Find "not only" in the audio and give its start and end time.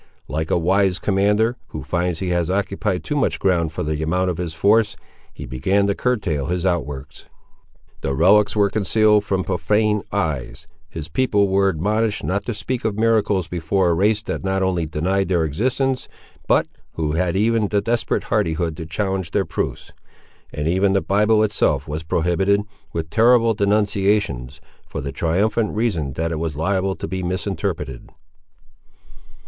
14.43-14.87